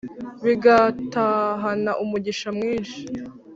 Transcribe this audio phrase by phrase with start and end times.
[0.45, 2.99] bigatahana umugisha mwinshi